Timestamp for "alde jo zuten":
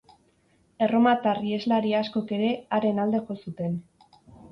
3.05-3.77